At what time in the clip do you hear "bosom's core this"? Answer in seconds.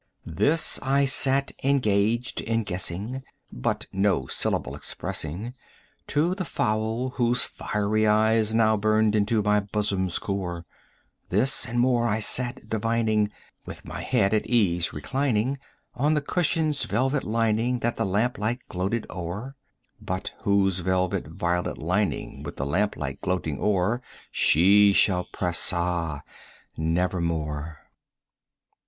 9.59-11.67